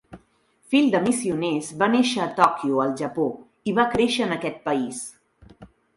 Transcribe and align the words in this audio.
Fill 0.75 0.87
de 0.93 1.01
missioners, 1.07 1.69
va 1.83 1.89
néixer 1.95 2.23
a 2.23 2.27
Tòquio, 2.39 2.79
al 2.87 2.95
Japó, 3.03 3.27
i 3.73 3.77
va 3.81 3.89
créixer 3.93 4.27
en 4.29 4.35
aquest 4.37 4.59
país. 4.71 5.03